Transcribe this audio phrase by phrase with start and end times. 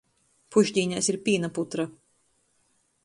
[0.55, 1.87] Pušdīnēs ir pīna putra.